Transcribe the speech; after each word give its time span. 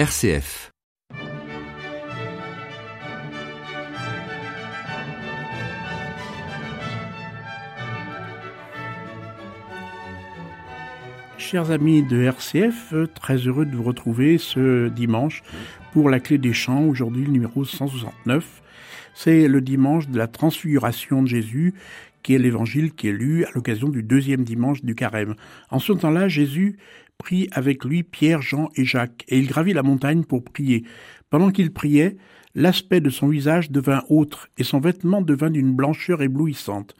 RCF. 0.00 0.72
Chers 11.36 11.70
amis 11.70 12.02
de 12.02 12.22
RCF, 12.22 12.94
très 13.14 13.36
heureux 13.36 13.66
de 13.66 13.76
vous 13.76 13.82
retrouver 13.82 14.38
ce 14.38 14.88
dimanche 14.88 15.42
pour 15.92 16.08
la 16.08 16.18
clé 16.18 16.38
des 16.38 16.54
champs, 16.54 16.84
aujourd'hui 16.84 17.26
le 17.26 17.32
numéro 17.32 17.66
169. 17.66 18.62
C'est 19.12 19.48
le 19.48 19.60
dimanche 19.60 20.08
de 20.08 20.16
la 20.16 20.28
transfiguration 20.28 21.22
de 21.22 21.28
Jésus, 21.28 21.74
qui 22.22 22.34
est 22.34 22.38
l'évangile 22.38 22.94
qui 22.94 23.08
est 23.08 23.12
lu 23.12 23.44
à 23.44 23.50
l'occasion 23.54 23.90
du 23.90 24.02
deuxième 24.02 24.44
dimanche 24.44 24.82
du 24.82 24.94
carême. 24.94 25.34
En 25.68 25.78
ce 25.78 25.92
temps-là, 25.92 26.26
Jésus 26.28 26.78
prit 27.20 27.48
avec 27.52 27.84
lui 27.84 28.02
Pierre, 28.02 28.40
Jean 28.40 28.70
et 28.76 28.84
Jacques, 28.86 29.24
et 29.28 29.38
il 29.38 29.46
gravit 29.46 29.74
la 29.74 29.82
montagne 29.82 30.24
pour 30.24 30.42
prier. 30.42 30.84
Pendant 31.28 31.50
qu'il 31.50 31.70
priait, 31.70 32.16
l'aspect 32.54 33.02
de 33.02 33.10
son 33.10 33.28
visage 33.28 33.70
devint 33.70 34.02
autre, 34.08 34.48
et 34.56 34.64
son 34.64 34.80
vêtement 34.80 35.20
devint 35.20 35.50
d'une 35.50 35.74
blancheur 35.74 36.22
éblouissante. 36.22 36.96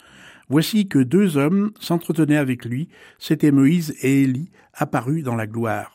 Voici 0.50 0.88
que 0.88 0.98
deux 0.98 1.38
hommes 1.38 1.70
s'entretenaient 1.80 2.36
avec 2.36 2.66
lui, 2.66 2.88
c'étaient 3.18 3.50
Moïse 3.50 3.96
et 4.02 4.24
Élie, 4.24 4.50
apparus 4.74 5.24
dans 5.24 5.36
la 5.36 5.46
gloire. 5.46 5.94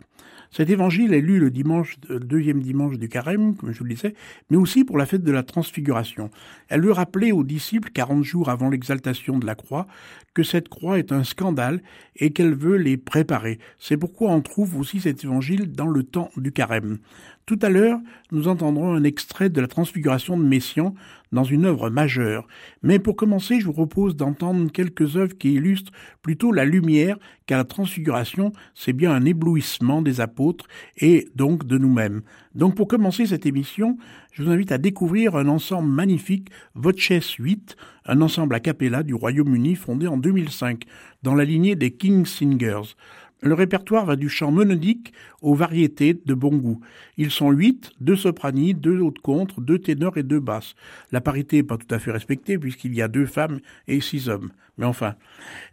Cet 0.56 0.70
évangile 0.70 1.14
est 1.14 1.20
lu 1.20 1.38
le 1.38 1.52
dimanche, 1.52 1.98
le 2.08 2.18
deuxième 2.18 2.62
dimanche 2.62 2.98
du 2.98 3.10
carême, 3.10 3.58
comme 3.58 3.74
je 3.74 3.80
vous 3.80 3.84
le 3.84 3.94
disais, 3.94 4.14
mais 4.50 4.56
aussi 4.56 4.86
pour 4.86 4.98
la 4.98 5.06
fête 5.06 5.22
de 5.22 5.32
la 5.34 5.44
transfiguration. 5.44 6.30
Elle 6.70 6.82
veut 6.82 6.94
rappeler 6.94 7.34
aux 7.34 7.44
disciples, 7.44 7.90
quarante 7.90 8.24
jours 8.24 8.48
avant 8.48 8.70
l'exaltation 8.70 9.38
de 9.38 9.46
la 9.46 9.56
croix, 9.56 9.86
que 10.34 10.44
cette 10.44 10.70
croix 10.70 10.98
est 10.98 11.12
un 11.12 11.26
scandale 11.26 11.82
et 12.16 12.32
qu'elle 12.32 12.56
veut 12.56 12.78
les 12.78 12.96
préparer. 12.96 13.60
C'est 13.80 13.98
pourquoi 13.98 14.32
on 14.32 14.40
trouve 14.40 14.78
aussi 14.78 15.02
cet 15.02 15.26
évangile 15.26 15.74
dans 15.74 15.90
le 15.90 16.04
temps 16.04 16.32
du 16.38 16.54
carême. 16.54 17.00
Tout 17.46 17.60
à 17.62 17.70
l'heure, 17.70 18.00
nous 18.32 18.48
entendrons 18.48 18.96
un 18.96 19.04
extrait 19.04 19.50
de 19.50 19.62
la 19.62 19.68
transfiguration 19.68 20.36
de 20.36 20.44
Messian 20.44 20.96
dans 21.32 21.44
une 21.44 21.66
œuvre 21.66 21.92
majeure. 21.92 22.48
Mais 22.82 22.98
pour 22.98 23.16
commencer, 23.16 23.60
je 23.60 23.68
vous 23.68 23.74
propose 23.74 24.16
d'entendre 24.16 24.72
quelques 24.72 25.16
œuvres 25.16 25.38
qui 25.38 25.54
illustrent 25.54 25.92
plutôt 26.24 26.52
la 26.52 26.66
lumière, 26.66 27.20
car 27.46 27.60
la 27.60 27.64
transfiguration, 27.64 28.52
c'est 28.74 28.94
bien 28.94 29.12
un 29.12 29.26
éblouissement 29.26 30.02
des 30.02 30.22
apôtres 30.22 30.66
et 30.98 31.28
donc 31.36 31.68
de 31.68 31.78
nous-mêmes. 31.78 32.24
Donc 32.56 32.74
pour 32.74 32.88
commencer 32.88 33.28
cette 33.28 33.46
émission, 33.46 33.98
je 34.32 34.42
vous 34.42 34.50
invite 34.50 34.72
à 34.72 34.80
découvrir 34.80 35.36
un 35.36 35.48
ensemble 35.48 35.90
magnifique, 35.90 36.50
Voces 36.74 37.36
8, 37.38 37.76
un 38.08 38.22
ensemble 38.22 38.56
a 38.56 38.60
cappella 38.60 39.04
du 39.04 39.14
Royaume-Uni 39.14 39.76
fondé 39.76 40.08
en 40.08 40.18
2005, 40.18 40.84
dans 41.22 41.36
la 41.36 41.46
lignée 41.46 41.76
des 41.76 41.92
King 41.92 42.26
Singers. 42.26 42.96
Le 43.42 43.54
répertoire 43.54 44.06
va 44.06 44.16
du 44.16 44.30
chant 44.30 44.52
monodique 44.52 45.14
aux 45.42 45.56
variétés 45.56 46.14
de 46.14 46.34
bon 46.34 46.56
goût. 46.56 46.80
Ils 47.18 47.32
sont 47.32 47.52
huit, 47.52 47.92
deux 48.00 48.16
sopranis, 48.16 48.74
deux 48.74 49.00
hautes 49.00 49.20
contre, 49.20 49.62
deux 49.62 49.80
ténors 49.80 50.18
et 50.18 50.24
deux 50.24 50.40
basses. 50.40 50.76
La 51.12 51.22
parité 51.22 51.58
n'est 51.58 51.64
pas 51.64 51.78
tout 51.78 51.94
à 51.94 52.00
fait 52.00 52.12
respectée 52.12 52.58
puisqu'il 52.58 52.96
y 52.96 53.02
a 53.02 53.08
deux 53.08 53.26
femmes 53.26 53.60
et 53.88 54.00
six 54.02 54.30
hommes. 54.30 54.52
Mais 54.78 54.86
enfin, 54.86 55.16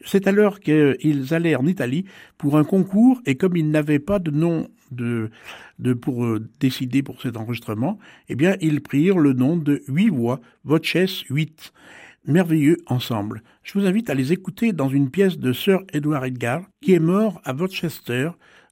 c'est 0.05 0.27
alors 0.27 0.61
qu'ils 0.61 1.35
allaient 1.35 1.57
en 1.57 1.67
Italie 1.67 2.05
pour 2.37 2.59
un 2.59 2.65
concours 2.65 3.21
et 3.27 3.37
comme 3.37 3.57
ils 3.57 3.71
n'avaient 3.71 3.99
pas 3.99 4.19
de 4.19 4.31
nom 4.31 4.69
de, 4.91 5.31
de 5.79 5.95
pour 5.95 6.25
euh, 6.25 6.47
décider 6.61 7.03
pour 7.03 7.21
cet 7.23 7.37
enregistrement, 7.37 7.99
eh 8.29 8.35
bien, 8.37 8.57
ils 8.61 8.83
prirent 8.83 9.19
le 9.19 9.33
nom 9.33 9.57
de 9.57 9.83
huit 9.89 10.11
voix, 10.11 10.41
Voces 10.65 11.25
8 11.31 11.73
merveilleux 12.27 12.79
ensemble. 12.87 13.43
Je 13.63 13.79
vous 13.79 13.87
invite 13.87 14.11
à 14.11 14.15
les 14.15 14.33
écouter 14.33 14.73
dans 14.73 14.89
une 14.89 15.11
pièce 15.11 15.39
de 15.39 15.53
Sir 15.53 15.81
Edward 15.93 16.25
Edgar, 16.25 16.63
qui 16.81 16.95
est 16.95 17.01
mort 17.01 17.41
à 17.45 17.53
Worcester 17.53 18.31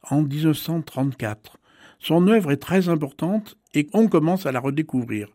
en 0.08 0.22
1934. 0.22 1.58
Son 1.98 2.28
œuvre 2.28 2.52
est 2.52 2.56
très 2.56 2.88
importante 2.88 3.56
et 3.74 3.88
on 3.92 4.08
commence 4.08 4.46
à 4.46 4.52
la 4.52 4.60
redécouvrir. 4.60 5.28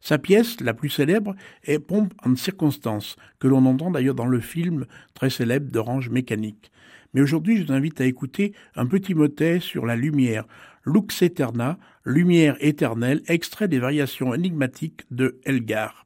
Sa 0.00 0.18
pièce 0.18 0.60
la 0.60 0.74
plus 0.74 0.90
célèbre 0.90 1.34
est 1.64 1.78
Pompe 1.78 2.14
en 2.24 2.36
circonstance, 2.36 3.16
que 3.38 3.48
l'on 3.48 3.64
entend 3.66 3.90
d'ailleurs 3.90 4.14
dans 4.14 4.26
le 4.26 4.40
film 4.40 4.86
très 5.14 5.30
célèbre 5.30 5.70
d'Orange 5.72 6.10
Mécanique. 6.10 6.70
Mais 7.14 7.22
aujourd'hui, 7.22 7.56
je 7.56 7.64
vous 7.64 7.72
invite 7.72 8.00
à 8.00 8.04
écouter 8.04 8.52
un 8.74 8.86
petit 8.86 9.14
motet 9.14 9.58
sur 9.58 9.86
la 9.86 9.96
lumière, 9.96 10.44
Lux 10.84 11.22
Eterna, 11.22 11.78
lumière 12.04 12.56
éternelle, 12.60 13.22
extrait 13.26 13.68
des 13.68 13.78
variations 13.78 14.34
énigmatiques 14.34 15.04
de 15.10 15.40
Elgar. 15.44 16.05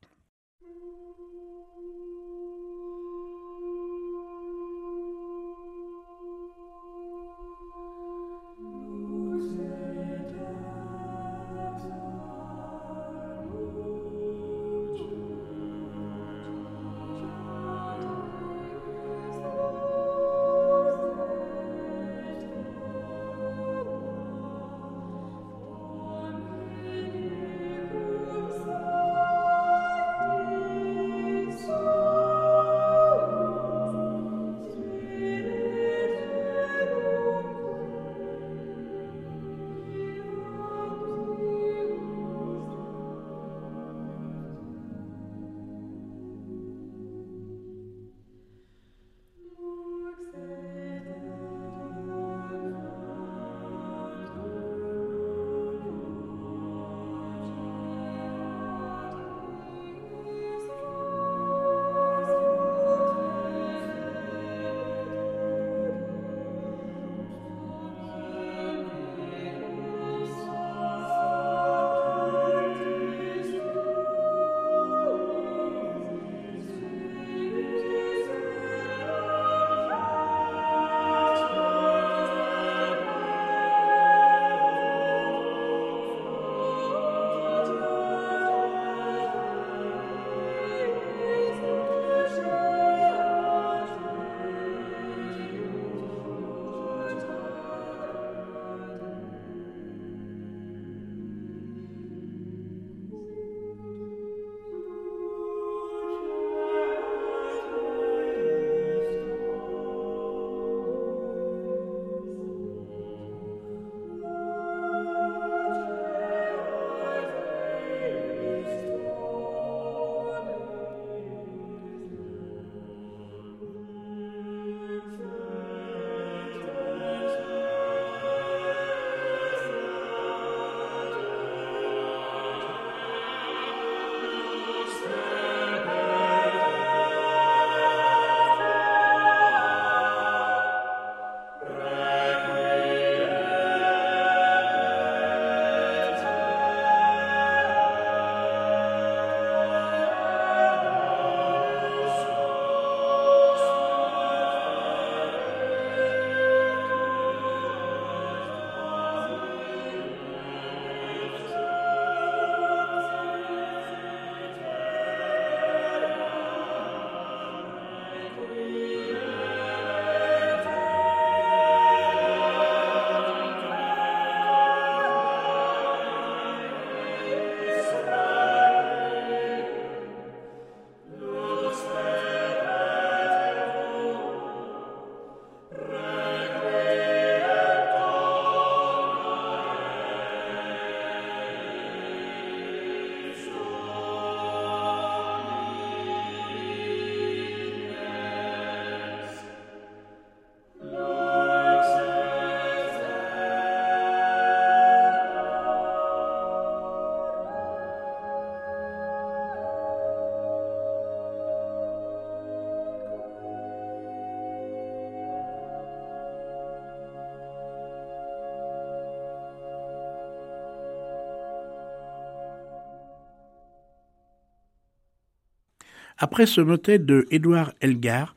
Après 226.23 226.45
ce 226.45 226.61
motet 226.61 226.99
de 226.99 227.27
Édouard 227.31 227.73
Elgar, 227.81 228.35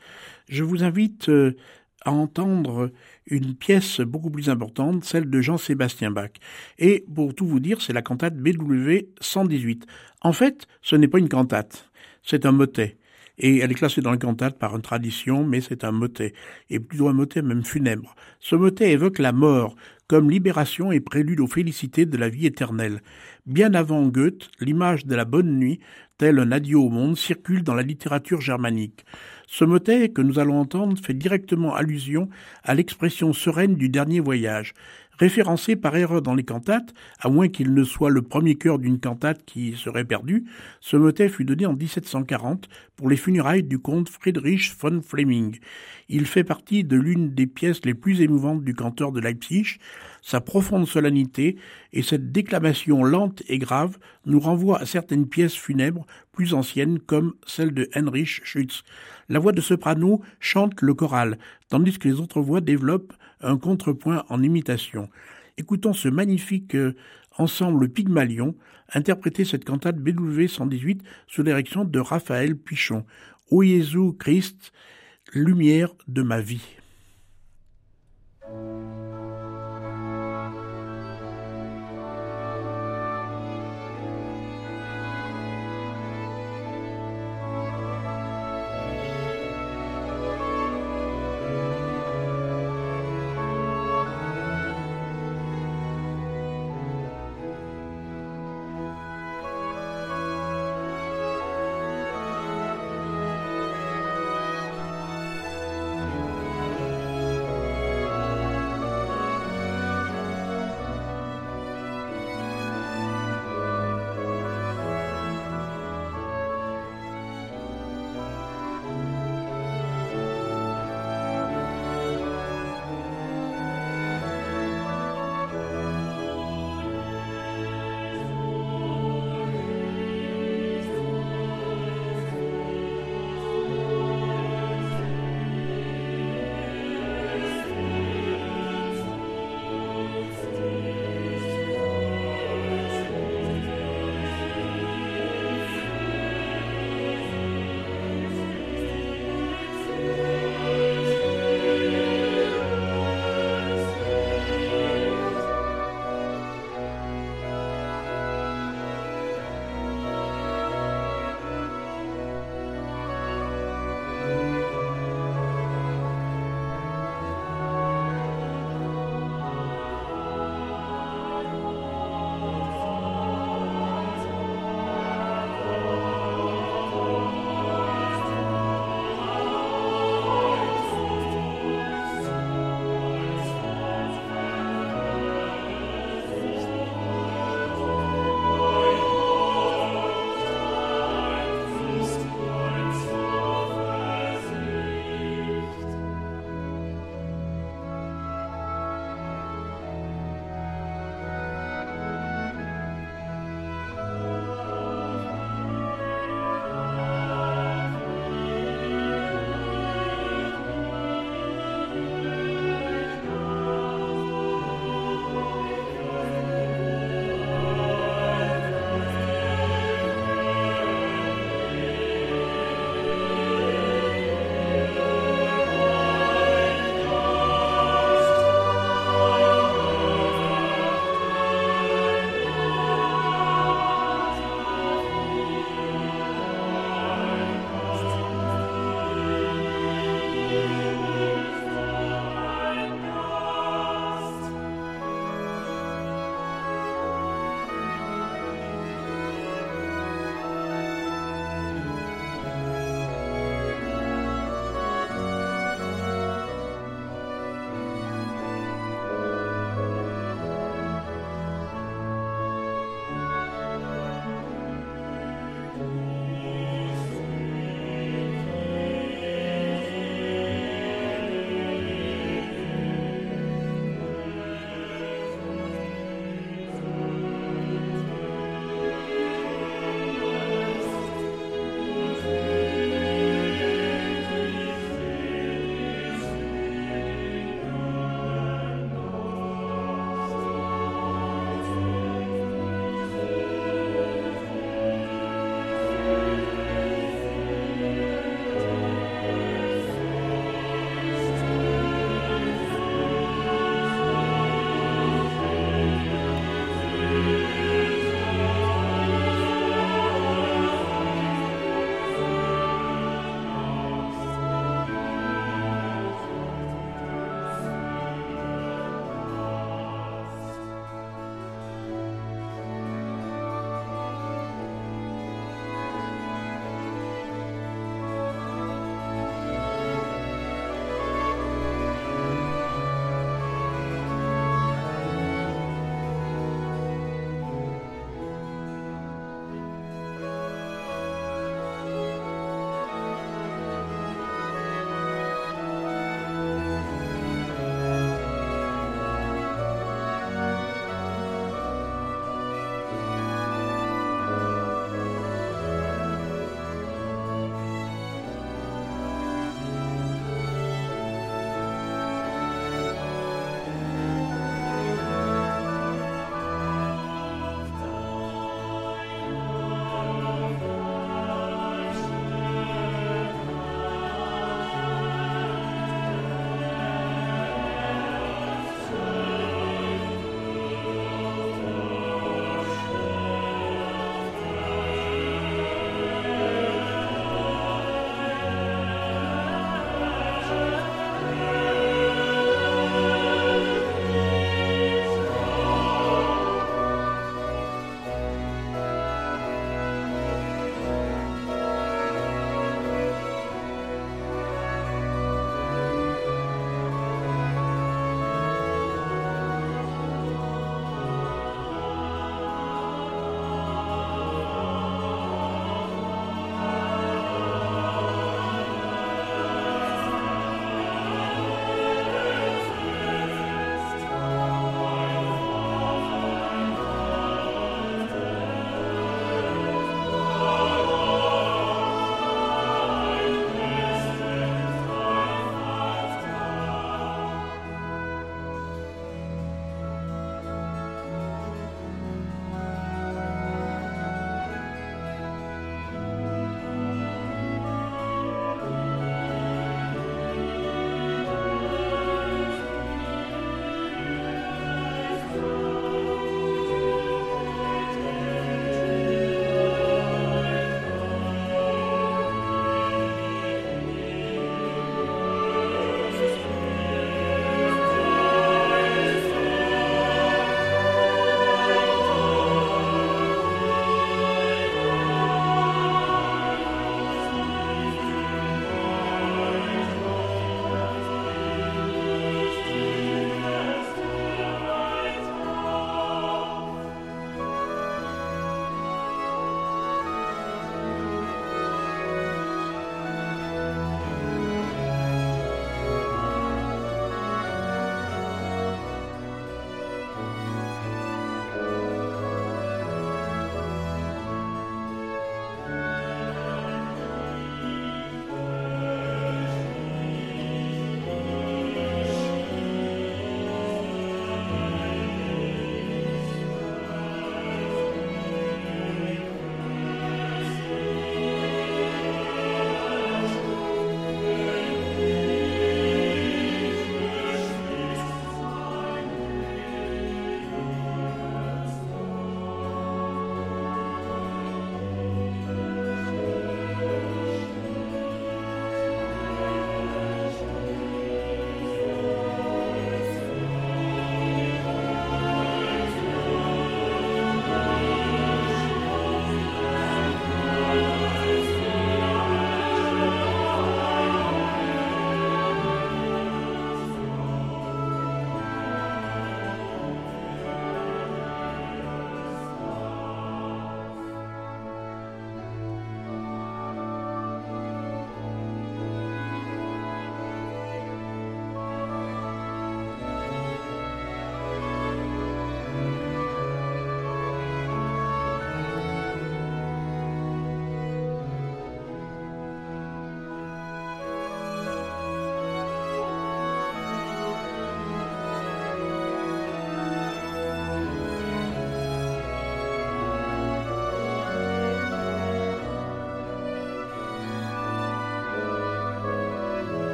je 0.48 0.64
vous 0.64 0.86
invite 0.86 1.28
euh, 1.28 1.58
à 2.06 2.14
entendre 2.14 2.92
une 3.28 3.56
pièce 3.56 4.00
beaucoup 4.00 4.32
plus 4.32 4.50
importante, 4.50 5.04
celle 5.04 5.30
de 5.30 5.42
Jean-Sébastien 5.42 6.10
Bach. 6.10 6.32
Et 6.80 7.04
pour 7.14 7.36
tout 7.36 7.46
vous 7.46 7.60
dire, 7.60 7.82
c'est 7.82 7.92
la 7.92 8.02
cantate 8.02 8.38
BW 8.38 9.00
118. 9.20 9.86
En 10.22 10.32
fait, 10.32 10.66
ce 10.82 10.96
n'est 10.96 11.10
pas 11.10 11.20
une 11.20 11.28
cantate, 11.28 11.92
c'est 12.24 12.46
un 12.46 12.54
motet. 12.54 12.98
Et 13.38 13.58
elle 13.58 13.72
est 13.72 13.76
classée 13.76 14.00
dans 14.00 14.12
la 14.12 14.18
cantate 14.18 14.58
par 14.58 14.76
une 14.78 14.82
tradition, 14.82 15.46
mais 15.46 15.60
c'est 15.60 15.84
un 15.84 15.92
motet, 15.92 16.34
et 16.70 16.80
plutôt 16.80 17.10
un 17.10 17.14
motet 17.14 17.42
même 17.42 17.66
funèbre. 17.66 18.16
Ce 18.40 18.56
motet 18.56 18.92
évoque 18.92 19.20
la 19.20 19.34
mort 19.34 19.76
comme 20.08 20.30
libération 20.30 20.92
et 20.92 21.00
prélude 21.00 21.40
aux 21.40 21.48
félicités 21.48 22.06
de 22.06 22.18
la 22.18 22.30
vie 22.30 22.46
éternelle. 22.46 23.02
Bien 23.46 23.74
avant 23.74 24.08
Goethe, 24.08 24.50
l'image 24.60 25.06
de 25.06 25.16
la 25.16 25.26
bonne 25.26 25.58
nuit, 25.58 25.80
un 26.30 26.52
adieu 26.52 26.78
au 26.78 26.90
monde, 26.90 27.18
circule 27.18 27.64
dans 27.64 27.74
la 27.74 27.84
littérature 27.84 28.42
germanique. 28.42 29.06
Ce 29.48 29.66
motet 29.66 30.10
que 30.10 30.22
nous 30.22 30.40
allons 30.40 30.60
entendre 30.60 30.98
fait 30.98 31.14
directement 31.14 31.76
allusion 31.76 32.30
à 32.64 32.74
l'expression 32.74 33.34
sereine 33.34 33.76
du 33.76 33.90
dernier 33.90 34.20
voyage. 34.20 34.74
Référencé 35.20 35.76
par 35.76 35.96
erreur 35.96 36.24
dans 36.24 36.34
les 36.34 36.44
cantates, 36.44 36.94
à 37.20 37.30
moins 37.30 37.48
qu'il 37.48 37.74
ne 37.74 37.84
soit 37.84 38.10
le 38.10 38.24
premier 38.24 38.56
chœur 38.56 38.80
d'une 38.80 39.00
cantate 39.00 39.46
qui 39.46 39.74
serait 39.74 40.06
perdue, 40.06 40.46
ce 40.82 40.98
motet 40.98 41.30
fut 41.30 41.46
donné 41.46 41.68
en 41.68 41.74
1740 41.74 42.68
pour 42.96 43.10
les 43.10 43.18
funérailles 43.18 43.64
du 43.64 43.78
comte 43.78 44.10
Friedrich 44.10 44.76
von 44.80 45.02
Fleming. 45.02 45.60
Il 46.10 46.26
fait 46.26 46.44
partie 46.44 46.84
de 46.84 46.98
l'une 46.98 47.34
des 47.34 47.46
pièces 47.46 47.86
les 47.86 47.94
plus 47.94 48.22
émouvantes 48.22 48.64
du 48.64 48.74
canteur 48.74 49.12
de 49.12 49.20
Leipzig. 49.20 49.78
Sa 50.22 50.42
profonde 50.42 50.88
solennité 50.88 51.58
et 51.92 52.02
cette 52.02 52.32
déclamation 52.32 53.04
lente 53.04 53.44
et 53.48 53.60
grave 53.60 53.98
nous 54.26 54.40
renvoient 54.40 54.80
à 54.80 54.86
certaines 54.86 55.28
pièces 55.28 55.56
funèbres 55.56 56.06
plus 56.32 56.54
anciennes 56.54 57.00
comme 57.00 57.34
celle 57.46 57.74
de 57.74 57.88
Heinrich 57.94 58.42
Schütz. 58.44 58.84
La 59.30 59.40
voix 59.40 59.52
de 59.52 59.62
soprano 59.62 60.22
chante 60.40 60.82
le 60.82 60.94
choral, 60.94 61.38
tandis 61.70 62.00
que 62.00 62.08
les 62.08 62.20
autres 62.20 62.42
voix 62.42 62.62
développent 62.62 63.14
un 63.44 63.58
contrepoint 63.58 64.26
en 64.30 64.42
imitation. 64.42 65.10
Écoutons 65.58 65.94
ce 65.94 66.08
magnifique 66.08 66.76
euh, 66.76 66.96
ensemble 67.38 67.90
Pygmalion 67.90 68.56
interpréter 68.94 69.46
cette 69.46 69.66
cantate 69.66 69.98
BW 69.98 70.48
118 70.48 71.04
sous 71.28 71.44
l'érection 71.44 71.86
de 71.86 72.00
Raphaël 72.00 72.58
Pichon. 72.58 73.06
Ô 73.50 73.64
Jésus 73.64 74.14
Christ, 74.18 74.72
lumière 75.34 75.94
de 76.08 76.22
ma 76.22 76.42
vie? 76.42 76.83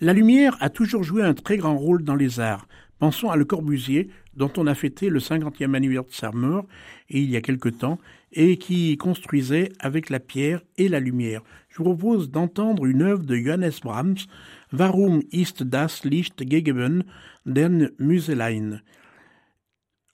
La 0.00 0.12
lumière 0.12 0.56
a 0.60 0.70
toujours 0.70 1.02
joué 1.02 1.24
un 1.24 1.34
très 1.34 1.56
grand 1.56 1.76
rôle 1.76 2.04
dans 2.04 2.14
les 2.14 2.38
arts. 2.38 2.68
Pensons 3.00 3.30
à 3.30 3.36
Le 3.36 3.44
Corbusier, 3.44 4.08
dont 4.36 4.52
on 4.56 4.68
a 4.68 4.76
fêté 4.76 5.08
le 5.08 5.18
50e 5.18 5.74
anniversaire 5.74 6.34
mort, 6.34 6.66
et 7.08 7.18
il 7.18 7.28
y 7.28 7.36
a 7.36 7.40
quelque 7.40 7.68
temps, 7.68 7.98
et 8.32 8.58
qui 8.58 8.96
construisait 8.96 9.72
avec 9.80 10.08
la 10.08 10.20
pierre 10.20 10.60
et 10.76 10.88
la 10.88 11.00
lumière. 11.00 11.42
Je 11.68 11.78
vous 11.78 11.96
propose 11.96 12.30
d'entendre 12.30 12.86
une 12.86 13.02
œuvre 13.02 13.24
de 13.24 13.34
Johannes 13.34 13.72
Brahms, 13.82 14.28
Warum 14.72 15.22
ist 15.32 15.64
das 15.64 16.04
Licht 16.04 16.48
gegeben 16.48 17.02
den 17.44 17.90
Muselein 17.98 18.82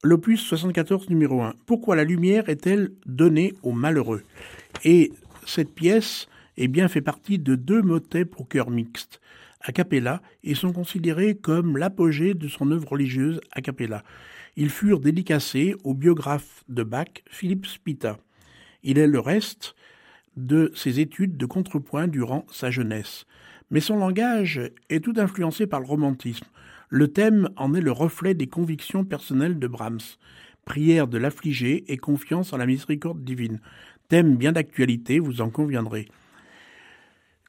L'opus 0.03 0.41
74 0.49 1.11
numéro 1.11 1.43
1. 1.43 1.57
Pourquoi 1.67 1.95
la 1.97 2.05
lumière 2.05 2.49
est-elle 2.49 2.93
donnée 3.05 3.53
aux 3.63 3.73
malheureux? 3.73 4.23
Et 4.85 5.13
cette 5.45 5.75
pièce 5.75 6.27
bien, 6.57 6.89
fait 6.89 7.01
partie 7.01 7.39
de 7.39 7.55
deux 7.55 7.83
motets 7.83 8.25
pour 8.25 8.49
chœur 8.49 8.71
mixte 8.71 9.21
a 9.65 9.73
cappella 9.73 10.23
et 10.45 10.55
sont 10.55 10.73
considérés 10.73 11.35
comme 11.35 11.77
l'apogée 11.77 12.35
de 12.35 12.49
son 12.49 12.71
œuvre 12.71 12.91
religieuse 12.91 13.41
a 13.51 13.63
cappella. 13.63 14.05
Ils 14.57 14.71
furent 14.71 15.01
dédicacés 15.01 15.75
au 15.83 15.95
biographe 15.95 16.63
de 16.69 16.85
Bach, 16.85 17.09
Philippe 17.29 17.67
Spita. 17.67 18.19
Il 18.85 18.99
est 18.99 19.07
le 19.07 19.19
reste 19.19 19.75
de 20.37 20.71
ses 20.75 21.01
études 21.01 21.37
de 21.37 21.47
contrepoint 21.47 22.07
durant 22.07 22.47
sa 22.51 22.71
jeunesse. 22.71 23.25
Mais 23.71 23.81
son 23.81 23.97
langage 23.97 24.61
est 24.91 25.03
tout 25.03 25.15
influencé 25.17 25.67
par 25.67 25.81
le 25.81 25.87
romantisme. 25.87 26.47
Le 26.91 27.09
thème 27.09 27.49
en 27.57 27.75
est 27.75 27.81
le 27.81 27.91
reflet 27.91 28.35
des 28.35 28.47
convictions 28.47 29.05
personnelles 29.05 29.59
de 29.59 29.67
Brahms. 29.67 30.19
Prière 30.65 31.09
de 31.09 31.19
l'affligé 31.19 31.85
et 31.93 31.97
confiance 31.97 32.53
en 32.53 32.59
la 32.59 32.67
miséricorde 32.67 33.25
divine. 33.25 33.61
Thème 34.09 34.37
bien 34.37 34.53
d'actualité, 34.53 35.19
vous 35.19 35.41
en 35.41 35.51
conviendrez. 35.51 36.09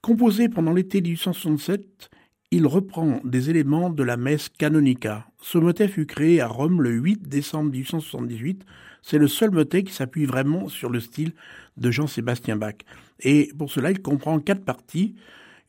Composé 0.05 0.49
pendant 0.49 0.71
l'été 0.71 1.01
1867, 1.01 2.11
il 2.51 2.67
reprend 2.67 3.21
des 3.23 3.49
éléments 3.49 3.89
de 3.89 4.03
la 4.03 4.17
messe 4.17 4.49
canonica. 4.49 5.25
Ce 5.41 5.57
motet 5.57 5.87
fut 5.87 6.05
créé 6.05 6.41
à 6.41 6.47
Rome 6.47 6.83
le 6.83 6.91
8 6.91 7.27
décembre 7.27 7.71
1878. 7.71 8.63
C'est 9.01 9.17
le 9.17 9.27
seul 9.27 9.49
motet 9.49 9.81
qui 9.81 9.91
s'appuie 9.91 10.25
vraiment 10.25 10.69
sur 10.69 10.91
le 10.91 10.99
style 10.99 11.33
de 11.77 11.89
Jean-Sébastien 11.89 12.55
Bach. 12.55 12.75
Et 13.21 13.51
pour 13.57 13.71
cela, 13.71 13.89
il 13.89 13.99
comprend 13.99 14.37
quatre 14.37 14.63
parties. 14.63 15.15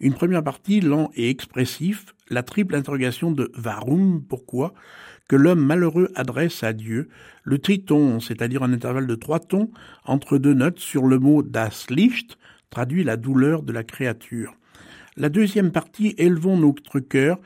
Une 0.00 0.12
première 0.12 0.44
partie 0.44 0.82
lent 0.82 1.10
et 1.14 1.30
expressif, 1.30 2.14
la 2.28 2.42
triple 2.42 2.74
interrogation 2.74 3.30
de 3.30 3.50
Varum, 3.54 4.22
pourquoi, 4.22 4.74
que 5.28 5.36
l'homme 5.36 5.64
malheureux 5.64 6.10
adresse 6.14 6.62
à 6.62 6.74
Dieu, 6.74 7.08
le 7.42 7.58
triton, 7.58 8.20
c'est-à-dire 8.20 8.62
un 8.62 8.74
intervalle 8.74 9.06
de 9.06 9.14
trois 9.14 9.40
tons 9.40 9.70
entre 10.04 10.36
deux 10.36 10.52
notes 10.52 10.78
sur 10.78 11.06
le 11.06 11.18
mot 11.18 11.42
das 11.42 11.86
Licht, 11.88 12.36
traduit 12.70 13.04
la 13.04 13.16
douleur 13.16 13.62
de 13.62 13.72
la 13.72 13.84
créature. 13.84 14.54
La 15.16 15.28
deuxième 15.28 15.72
partie, 15.72 16.14
élevons 16.18 16.58
notre 16.58 17.00
cœur 17.00 17.40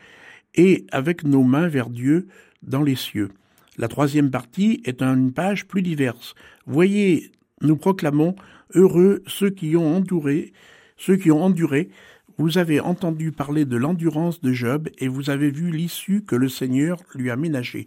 et 0.55 0.87
avec 0.91 1.25
nos 1.25 1.45
mains 1.45 1.69
vers 1.69 1.91
Dieu 1.91 2.27
dans 2.63 2.83
les 2.83 2.97
cieux. 2.97 3.31
La 3.79 3.89
troisième 3.89 4.31
partie 4.31 4.83
est 4.85 5.03
une 5.03 5.33
page 5.33 5.67
plus 5.67 5.83
diverse. 5.83 6.35
Voyez, 6.67 7.31
nous 7.63 7.77
proclamons 7.77 8.35
heureux 8.75 9.23
ceux 9.27 9.51
qui 9.51 9.77
ont 9.77 9.97
enduré, 9.97 10.53
ceux 10.97 11.17
qui 11.17 11.31
ont 11.31 11.43
enduré. 11.43 11.91
Vous 12.37 12.59
avez 12.59 12.81
entendu 12.81 13.33
parler 13.33 13.65
de 13.65 13.77
l'endurance 13.77 14.41
de 14.41 14.53
Job 14.53 14.89
et 14.99 15.09
vous 15.09 15.31
avez 15.31 15.51
vu 15.51 15.71
l'issue 15.71 16.23
que 16.23 16.37
le 16.37 16.49
Seigneur 16.49 16.99
lui 17.15 17.31
a 17.31 17.37
ménagée, 17.37 17.87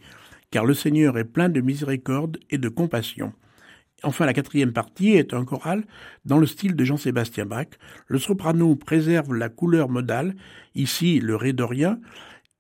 car 0.52 0.66
le 0.66 0.74
Seigneur 0.74 1.18
est 1.18 1.26
plein 1.26 1.50
de 1.50 1.60
miséricorde 1.60 2.40
et 2.50 2.58
de 2.58 2.70
compassion. 2.70 3.34
Enfin, 4.04 4.26
la 4.26 4.34
quatrième 4.34 4.74
partie 4.74 5.14
est 5.14 5.34
un 5.34 5.46
choral 5.46 5.86
dans 6.26 6.38
le 6.38 6.46
style 6.46 6.76
de 6.76 6.84
Jean-Sébastien 6.84 7.46
Bach. 7.46 7.68
Le 8.08 8.20
soprano 8.20 8.76
préserve 8.76 9.34
la 9.34 9.48
couleur 9.48 9.88
modale, 9.88 10.36
ici 10.76 11.22
le 11.22 11.38
ré 11.38 11.54
dorien, 11.54 12.00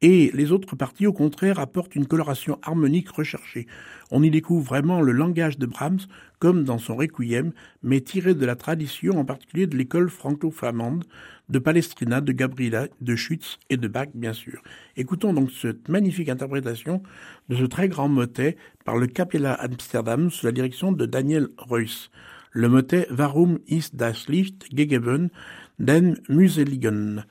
et 0.03 0.31
les 0.33 0.51
autres 0.51 0.75
parties, 0.75 1.07
au 1.07 1.13
contraire, 1.13 1.59
apportent 1.59 1.95
une 1.95 2.05
coloration 2.05 2.59
harmonique 2.61 3.09
recherchée. 3.09 3.67
On 4.11 4.21
y 4.21 4.29
découvre 4.29 4.61
vraiment 4.61 4.99
le 4.99 5.13
langage 5.13 5.57
de 5.57 5.65
Brahms, 5.65 6.01
comme 6.39 6.65
dans 6.65 6.77
son 6.77 6.97
Requiem, 6.97 7.53
mais 7.83 8.01
tiré 8.01 8.35
de 8.35 8.45
la 8.45 8.57
tradition, 8.57 9.17
en 9.17 9.23
particulier 9.23 9.65
de 9.65 9.77
l'école 9.77 10.09
franco-flamande, 10.09 11.05
de 11.47 11.57
Palestrina, 11.57 12.19
de 12.19 12.33
Gabriela, 12.33 12.89
de 12.99 13.15
Schütz 13.15 13.59
et 13.69 13.77
de 13.77 13.87
Bach, 13.87 14.09
bien 14.13 14.33
sûr. 14.33 14.61
Écoutons 14.97 15.33
donc 15.33 15.51
cette 15.51 15.87
magnifique 15.87 16.27
interprétation 16.27 17.01
de 17.47 17.55
ce 17.55 17.63
très 17.63 17.87
grand 17.87 18.09
motet 18.09 18.57
par 18.83 18.97
le 18.97 19.07
Capella 19.07 19.53
Amsterdam 19.53 20.29
sous 20.29 20.45
la 20.45 20.51
direction 20.51 20.91
de 20.91 21.05
Daniel 21.05 21.47
Reuss. 21.57 22.11
Le 22.51 22.67
motet 22.67 23.07
Warum 23.09 23.59
ist 23.67 23.95
das 23.95 24.27
Licht 24.27 24.69
gegeben 24.75 25.31
den 25.77 26.19
Museligen 26.27 27.23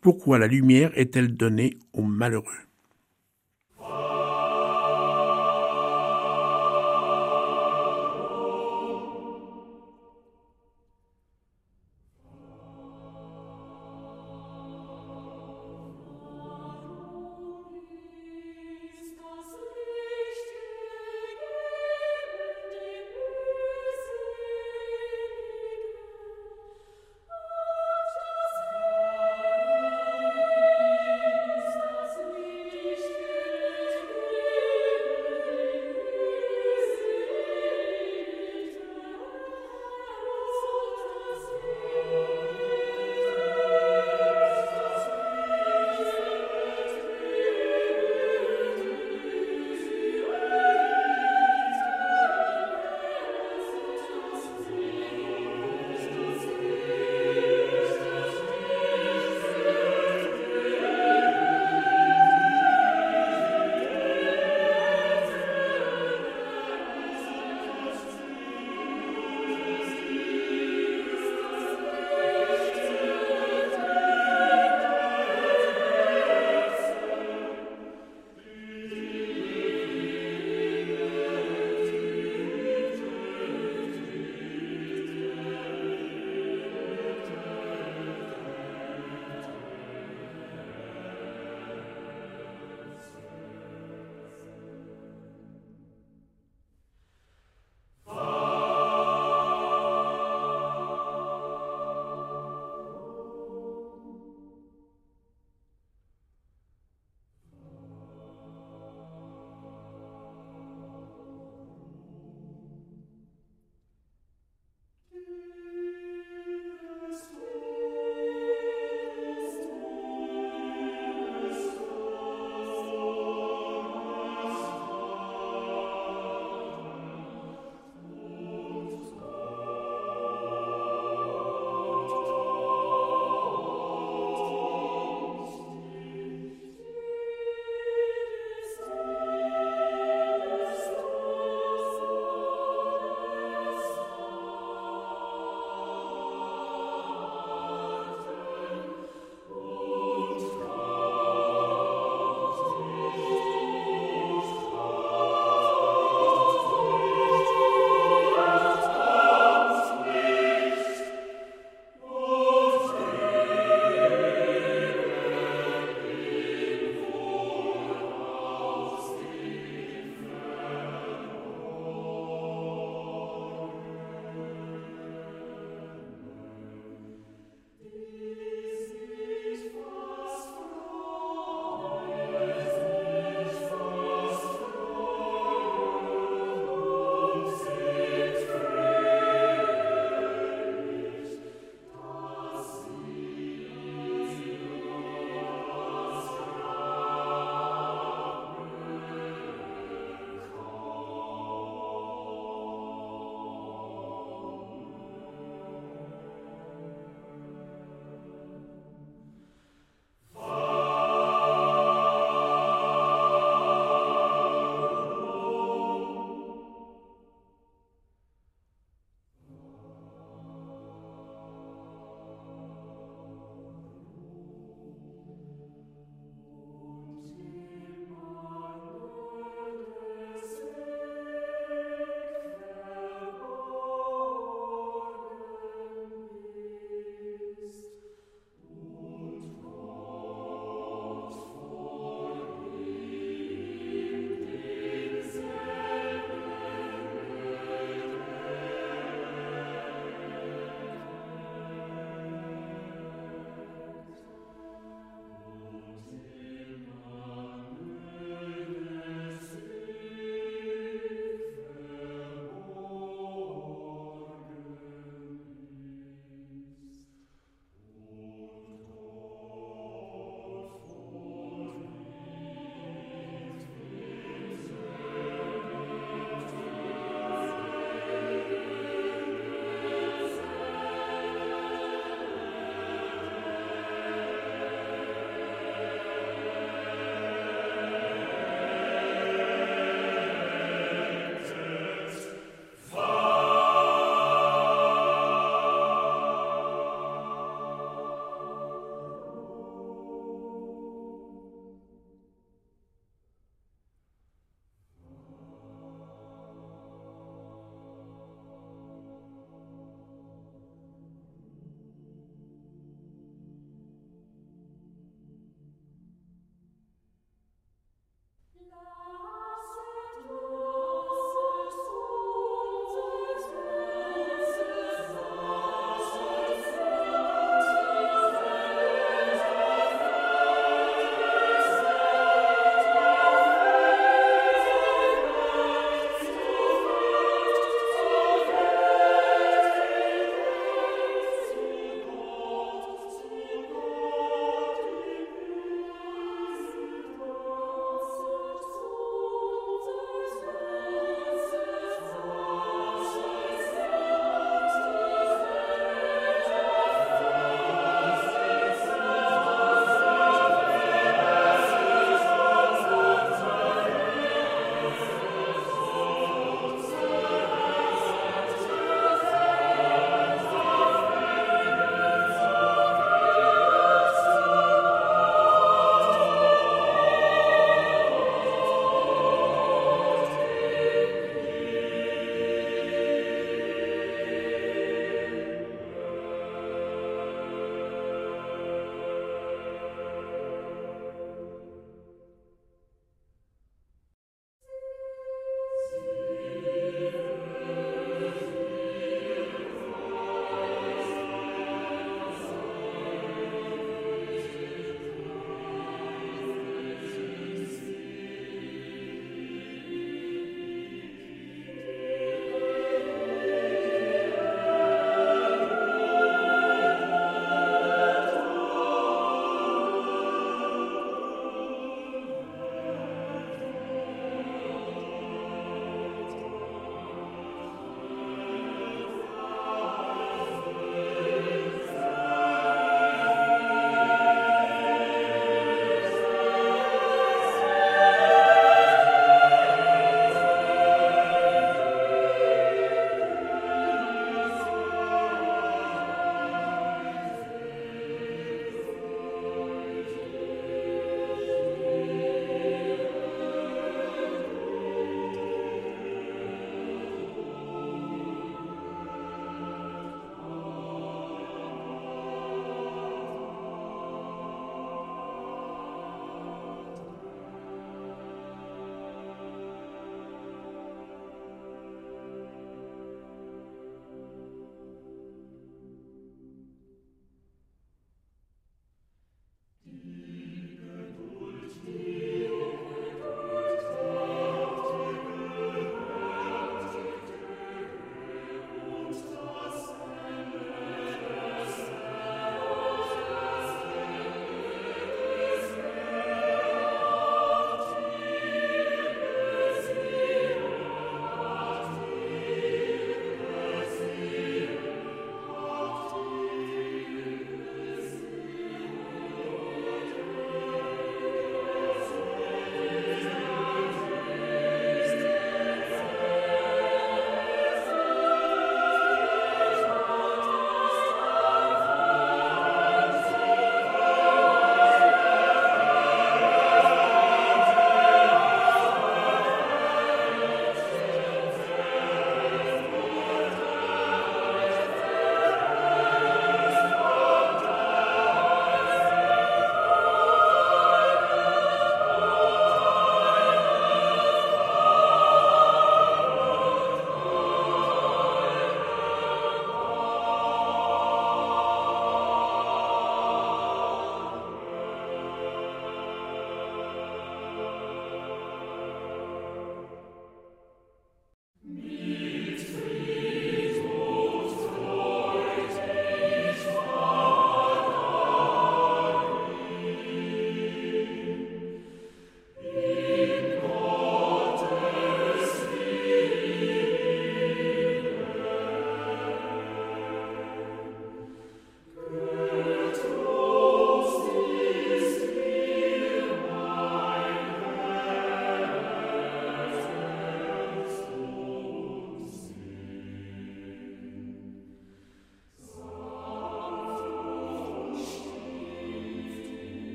pourquoi 0.00 0.38
la 0.38 0.46
lumière 0.46 0.92
est-elle 0.94 1.34
donnée 1.36 1.78
aux 1.92 2.02
malheureux? 2.02 2.67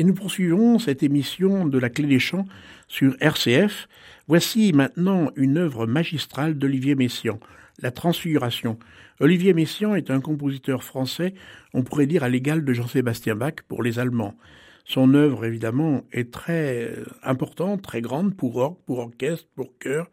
Et 0.00 0.04
nous 0.04 0.14
poursuivons 0.14 0.78
cette 0.78 1.02
émission 1.02 1.66
de 1.66 1.76
la 1.76 1.90
Clé 1.90 2.06
des 2.06 2.20
Champs 2.20 2.46
sur 2.86 3.16
RCF. 3.18 3.88
Voici 4.28 4.72
maintenant 4.72 5.32
une 5.34 5.56
œuvre 5.56 5.88
magistrale 5.88 6.56
d'Olivier 6.56 6.94
Messiaen, 6.94 7.40
La 7.80 7.90
Transfiguration. 7.90 8.78
Olivier 9.18 9.54
Messiaen 9.54 9.96
est 9.96 10.12
un 10.12 10.20
compositeur 10.20 10.84
français, 10.84 11.34
on 11.74 11.82
pourrait 11.82 12.06
dire 12.06 12.22
à 12.22 12.28
l'égal 12.28 12.64
de 12.64 12.72
Jean-Sébastien 12.72 13.34
Bach 13.34 13.54
pour 13.66 13.82
les 13.82 13.98
Allemands. 13.98 14.36
Son 14.84 15.14
œuvre, 15.14 15.44
évidemment, 15.44 16.04
est 16.12 16.32
très 16.32 16.94
importante, 17.24 17.82
très 17.82 18.00
grande 18.00 18.36
pour 18.36 18.56
orgue, 18.56 18.76
pour 18.86 19.00
orchestre, 19.00 19.48
pour 19.56 19.76
chœur, 19.78 20.08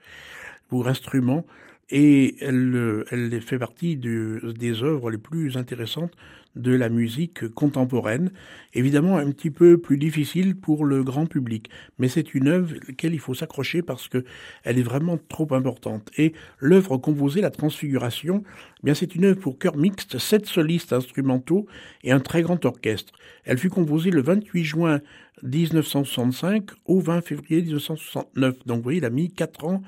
pour 0.67 0.87
instruments 0.87 1.45
et 1.89 2.35
elle, 2.41 3.41
fait 3.41 3.59
partie 3.59 3.97
de, 3.97 4.53
des 4.57 4.81
œuvres 4.81 5.11
les 5.11 5.17
plus 5.17 5.57
intéressantes 5.57 6.13
de 6.55 6.73
la 6.73 6.89
musique 6.89 7.47
contemporaine, 7.49 8.31
évidemment 8.73 9.17
un 9.17 9.31
petit 9.31 9.51
peu 9.51 9.77
plus 9.77 9.97
difficile 9.97 10.55
pour 10.55 10.85
le 10.85 11.03
grand 11.03 11.25
public, 11.25 11.69
mais 11.99 12.07
c'est 12.07 12.33
une 12.33 12.47
œuvre 12.47 12.73
laquelle 12.87 13.13
il 13.13 13.19
faut 13.19 13.33
s'accrocher 13.33 13.81
parce 13.81 14.07
que 14.07 14.23
elle 14.63 14.79
est 14.79 14.83
vraiment 14.83 15.17
trop 15.29 15.53
importante. 15.53 16.09
Et 16.17 16.33
l'œuvre 16.59 16.97
composée, 16.97 17.41
la 17.41 17.51
Transfiguration, 17.51 18.43
eh 18.45 18.85
bien 18.85 18.93
c'est 18.93 19.15
une 19.15 19.25
œuvre 19.25 19.39
pour 19.39 19.57
chœur 19.57 19.77
mixte, 19.77 20.17
sept 20.17 20.45
solistes 20.45 20.93
instrumentaux 20.93 21.67
et 22.03 22.11
un 22.11 22.19
très 22.19 22.41
grand 22.41 22.63
orchestre. 22.65 23.13
Elle 23.43 23.57
fut 23.57 23.69
composée 23.69 24.11
le 24.11 24.21
28 24.21 24.63
juin 24.63 25.01
1965 25.43 26.69
au 26.85 26.99
20 26.99 27.21
février 27.21 27.61
1969. 27.61 28.65
Donc 28.65 28.77
vous 28.77 28.83
voyez, 28.83 28.99
il 28.99 29.05
a 29.05 29.09
mis 29.09 29.31
quatre 29.31 29.65
ans 29.65 29.83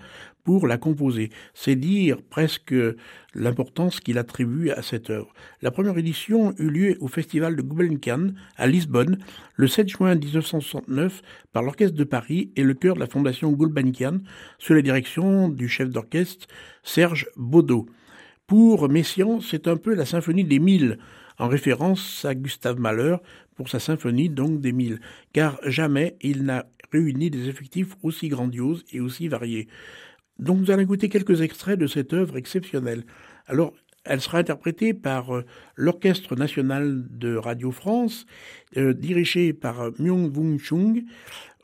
pour 0.48 0.66
la 0.66 0.78
composer. 0.78 1.30
C'est 1.54 1.76
dire 1.76 2.22
presque 2.22 2.74
l'importance 3.36 4.00
qu'il 4.00 4.18
attribue 4.18 4.70
à 4.70 4.82
cette 4.82 5.10
œuvre. 5.10 5.34
La 5.62 5.72
première 5.72 5.98
édition 5.98 6.56
eut 6.58 6.70
lieu 6.70 6.98
au 7.02 7.10
festival 7.10 7.58
de 7.58 7.62
Gulbenkian 7.62 8.30
à 8.56 8.66
Lisbonne 8.66 9.18
le 9.58 9.68
7 9.68 9.90
juin 9.90 10.16
1969 10.16 11.22
par 11.52 11.64
l'Orchestre 11.64 11.98
de 11.98 12.06
Paris 12.06 12.52
et 12.56 12.64
le 12.64 12.76
chœur 12.76 12.96
de 12.96 13.02
la 13.02 13.08
Fondation 13.08 13.52
Gulbenkian 13.52 14.20
sous 14.58 14.74
la 14.74 14.82
direction 14.82 15.50
du 15.50 15.68
chef 15.68 15.90
d'orchestre 15.90 16.48
Serge 16.82 17.28
Baudot. 17.36 17.86
Pour 18.48 18.88
Messiaen, 18.88 19.42
c'est 19.42 19.68
un 19.68 19.76
peu 19.76 19.94
la 19.96 20.06
symphonie 20.06 20.46
des 20.46 20.60
mille, 20.60 20.98
en 21.40 21.50
référence 21.50 22.24
à 22.24 22.36
Gustave 22.36 22.80
Mahler 22.80 23.18
pour 23.58 23.68
sa 23.68 23.80
symphonie 23.80 24.30
donc 24.30 24.62
des 24.62 24.72
mille, 24.72 25.02
car 25.34 25.60
jamais 25.66 26.16
il 26.22 26.46
n'a 26.46 26.68
réuni 26.92 27.30
des 27.30 27.50
effectifs 27.50 27.98
aussi 28.02 28.30
grandioses 28.30 28.86
et 28.94 29.02
aussi 29.02 29.28
variés. 29.28 29.68
Donc 30.40 30.60
nous 30.60 30.72
allons 30.72 30.84
écouter 30.84 31.10
quelques 31.10 31.42
extraits 31.42 31.80
de 31.80 31.88
cette 31.88 32.14
œuvre 32.14 32.38
exceptionnelle. 32.38 33.04
Alors, 33.48 33.74
elle 34.10 34.22
sera 34.22 34.40
interprétée 34.40 34.94
par 34.94 35.36
euh, 35.36 35.46
l'Orchestre 35.76 36.36
national 36.36 37.06
de 37.10 37.36
Radio 37.36 37.72
France, 37.72 38.26
euh, 38.78 38.94
dirigé 38.94 39.54
par 39.54 39.82
euh, 39.82 39.92
Myung 40.00 40.32
Wung 40.36 40.60
Chung. 40.60 41.04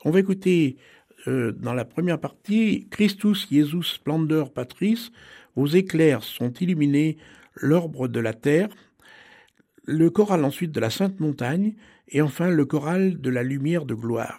On 0.04 0.10
va 0.10 0.20
écouter 0.20 0.76
dans 1.26 1.72
la 1.72 1.86
première 1.86 2.20
partie 2.20 2.86
Christus 2.90 3.48
Jesus 3.50 3.94
Splendor 3.94 4.52
Patris, 4.52 5.10
vos 5.56 5.66
éclairs 5.66 6.22
sont 6.22 6.52
illuminés 6.52 7.16
l'orbre 7.54 8.08
de 8.08 8.20
la 8.20 8.34
terre, 8.34 8.68
le 9.84 10.10
choral 10.10 10.44
ensuite 10.44 10.72
de 10.72 10.80
la 10.80 10.90
Sainte 10.90 11.20
Montagne, 11.20 11.76
et 12.08 12.20
enfin 12.20 12.50
le 12.50 12.66
choral 12.66 13.22
de 13.22 13.30
la 13.30 13.42
lumière 13.42 13.86
de 13.86 13.94
gloire. 13.94 14.38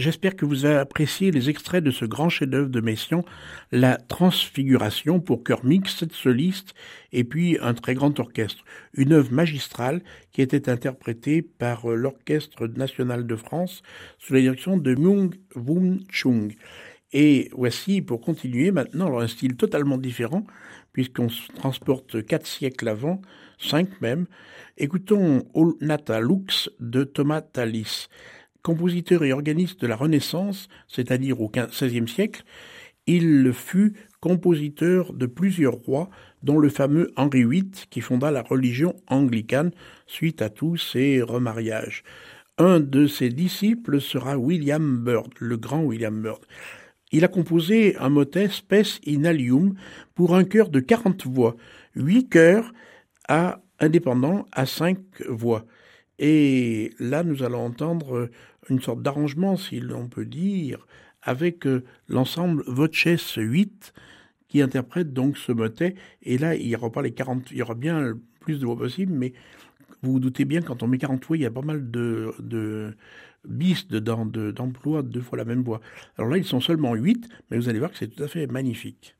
J'espère 0.00 0.34
que 0.34 0.46
vous 0.46 0.64
avez 0.64 0.76
apprécié 0.76 1.30
les 1.30 1.50
extraits 1.50 1.84
de 1.84 1.90
ce 1.90 2.06
grand 2.06 2.30
chef-d'œuvre 2.30 2.70
de 2.70 2.80
Messiaen, 2.80 3.22
La 3.70 3.98
Transfiguration 3.98 5.20
pour 5.20 5.44
chœur 5.44 5.62
mixte, 5.62 5.98
sept 5.98 6.12
solistes 6.14 6.72
et 7.12 7.22
puis 7.22 7.58
un 7.60 7.74
très 7.74 7.92
grand 7.92 8.18
orchestre. 8.18 8.64
Une 8.94 9.12
œuvre 9.12 9.30
magistrale 9.30 10.00
qui 10.32 10.40
était 10.40 10.70
interprétée 10.70 11.42
par 11.42 11.86
l'Orchestre 11.86 12.66
national 12.66 13.26
de 13.26 13.36
France 13.36 13.82
sous 14.18 14.32
la 14.32 14.40
direction 14.40 14.78
de 14.78 14.94
Myung 14.94 15.34
Woon 15.54 15.98
Chung. 16.08 16.56
Et 17.12 17.50
voici, 17.52 18.00
pour 18.00 18.22
continuer 18.22 18.70
maintenant, 18.70 19.08
alors 19.08 19.20
un 19.20 19.28
style 19.28 19.56
totalement 19.56 19.98
différent, 19.98 20.46
puisqu'on 20.94 21.28
se 21.28 21.52
transporte 21.52 22.24
quatre 22.24 22.46
siècles 22.46 22.88
avant, 22.88 23.20
cinq 23.58 24.00
même. 24.00 24.24
Écoutons 24.78 25.44
Nata 25.82 26.20
Lux 26.20 26.70
de 26.80 27.04
Thomas 27.04 27.42
Tallis. 27.42 28.08
Compositeur 28.62 29.24
et 29.24 29.32
organiste 29.32 29.80
de 29.80 29.86
la 29.86 29.96
Renaissance, 29.96 30.68
c'est-à-dire 30.88 31.40
au 31.40 31.50
XVIe 31.50 32.08
siècle, 32.08 32.44
il 33.06 33.52
fut 33.52 33.94
compositeur 34.20 35.12
de 35.14 35.26
plusieurs 35.26 35.74
rois, 35.74 36.10
dont 36.42 36.58
le 36.58 36.68
fameux 36.68 37.10
Henri 37.16 37.44
VIII, 37.44 37.70
qui 37.88 38.00
fonda 38.00 38.30
la 38.30 38.42
religion 38.42 38.94
anglicane 39.08 39.72
suite 40.06 40.42
à 40.42 40.50
tous 40.50 40.76
ses 40.76 41.22
remariages. 41.22 42.04
Un 42.58 42.78
de 42.78 43.06
ses 43.06 43.30
disciples 43.30 44.00
sera 44.00 44.36
William 44.36 45.02
Byrd, 45.02 45.32
le 45.38 45.56
grand 45.56 45.82
William 45.82 46.20
Byrd. 46.20 46.44
Il 47.12 47.24
a 47.24 47.28
composé 47.28 47.96
un 47.96 48.10
motet 48.10 48.48
Spes 48.48 49.00
in 49.06 49.24
Alium 49.24 49.74
pour 50.14 50.36
un 50.36 50.44
chœur 50.44 50.68
de 50.68 50.80
quarante 50.80 51.26
voix, 51.26 51.56
huit 51.96 52.28
chœurs 52.28 52.72
à 53.28 53.62
indépendants 53.80 54.46
à 54.52 54.66
cinq 54.66 54.98
voix. 55.28 55.64
Et 56.18 56.92
là, 57.00 57.24
nous 57.24 57.42
allons 57.42 57.64
entendre 57.64 58.28
une 58.70 58.80
sorte 58.80 59.02
d'arrangement, 59.02 59.56
si 59.56 59.80
l'on 59.80 60.08
peut 60.08 60.24
dire, 60.24 60.86
avec 61.22 61.66
euh, 61.66 61.84
l'ensemble 62.08 62.62
Voces 62.66 63.36
8 63.36 63.92
qui 64.48 64.62
interprète 64.62 65.12
donc 65.12 65.38
ce 65.38 65.52
motet. 65.52 65.94
Et 66.22 66.38
là, 66.38 66.54
il 66.54 66.66
y 66.66 66.76
aura 66.76 66.90
pas 66.90 67.02
les 67.02 67.12
40, 67.12 67.50
il 67.50 67.58
y 67.58 67.62
aura 67.62 67.74
bien 67.74 68.14
plus 68.40 68.58
de 68.58 68.66
voix 68.66 68.76
possible, 68.76 69.12
mais 69.12 69.32
vous 70.02 70.12
vous 70.12 70.20
doutez 70.20 70.44
bien, 70.44 70.62
quand 70.62 70.82
on 70.82 70.88
met 70.88 70.98
40 70.98 71.24
voix, 71.24 71.36
il 71.36 71.42
y 71.42 71.46
a 71.46 71.50
pas 71.50 71.62
mal 71.62 71.90
de, 71.90 72.32
de 72.40 72.96
bis 73.44 73.86
dedans, 73.88 74.26
d'emploi, 74.26 75.02
de, 75.02 75.08
deux 75.08 75.20
fois 75.20 75.38
la 75.38 75.44
même 75.44 75.62
voix. 75.62 75.80
Alors 76.16 76.30
là, 76.30 76.38
ils 76.38 76.44
sont 76.44 76.60
seulement 76.60 76.94
8, 76.94 77.28
mais 77.50 77.58
vous 77.58 77.68
allez 77.68 77.78
voir 77.78 77.90
que 77.90 77.98
c'est 77.98 78.08
tout 78.08 78.22
à 78.22 78.28
fait 78.28 78.46
magnifique. 78.46 79.16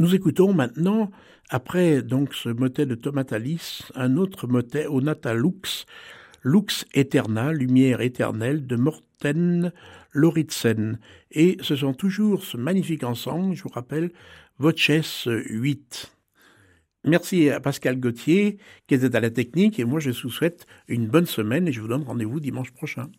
Nous 0.00 0.14
écoutons 0.14 0.54
maintenant, 0.54 1.10
après 1.50 2.00
donc 2.00 2.32
ce 2.32 2.48
motet 2.48 2.86
de 2.86 2.94
Tomatalis, 2.94 3.82
un 3.94 4.16
autre 4.16 4.46
motet, 4.46 4.86
Onata 4.86 5.34
Lux, 5.34 5.84
Lux 6.42 6.86
Eterna, 6.94 7.52
lumière 7.52 8.00
éternelle, 8.00 8.66
de 8.66 8.76
Morten 8.76 9.74
Loritzen. 10.14 10.98
Et 11.32 11.58
ce 11.60 11.76
sont 11.76 11.92
toujours 11.92 12.44
ce 12.44 12.56
magnifique 12.56 13.04
ensemble, 13.04 13.54
je 13.54 13.62
vous 13.62 13.68
rappelle, 13.68 14.10
Voces 14.58 15.28
8. 15.28 16.10
Merci 17.04 17.50
à 17.50 17.60
Pascal 17.60 18.00
Gauthier 18.00 18.56
qui 18.86 18.94
était 18.94 19.14
à 19.14 19.20
la 19.20 19.30
technique 19.30 19.78
et 19.78 19.84
moi 19.84 20.00
je 20.00 20.12
vous 20.12 20.30
souhaite 20.30 20.64
une 20.88 21.08
bonne 21.08 21.26
semaine 21.26 21.68
et 21.68 21.72
je 21.72 21.80
vous 21.82 21.88
donne 21.88 22.04
rendez-vous 22.04 22.40
dimanche 22.40 22.72
prochain. 22.72 23.10